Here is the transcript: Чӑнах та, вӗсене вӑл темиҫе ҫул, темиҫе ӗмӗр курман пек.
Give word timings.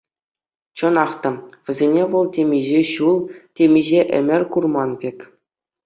Чӑнах 0.77 1.11
та, 1.25 1.29
вӗсене 1.69 2.03
вӑл 2.15 2.25
темиҫе 2.39 2.81
ҫул, 2.95 3.17
темиҫе 3.61 4.01
ӗмӗр 4.19 4.41
курман 4.57 4.91
пек. 5.05 5.17